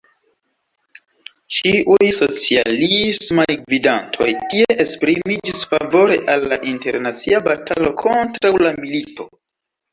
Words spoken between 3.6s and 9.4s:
gvidantoj tie esprimiĝis favore al internacia batalo kontraŭ la milito.